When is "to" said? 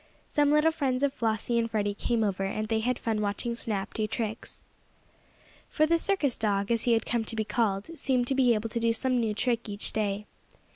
7.25-7.35, 8.29-8.33, 8.69-8.79